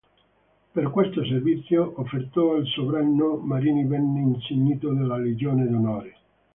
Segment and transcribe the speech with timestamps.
[0.71, 6.15] Per questo servizio offerto al sovrano, Marini venne insignito della Legion d'Onore.